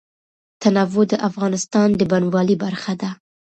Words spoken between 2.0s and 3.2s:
بڼوالۍ برخه ده.